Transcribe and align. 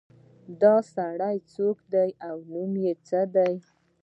دا 0.61 0.75
سړی 0.93 1.35
څوک 1.53 1.77
ده 1.91 2.03
او 2.27 2.35
نوم 2.53 2.71
یې 2.83 2.93
څه 3.07 3.21
ده 3.35 3.47